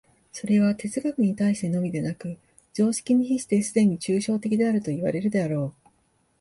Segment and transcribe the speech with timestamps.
[0.33, 2.39] それは哲学に対してのみでなく、
[2.73, 5.89] 常識に比してすでに抽象的であるといわれるであろう。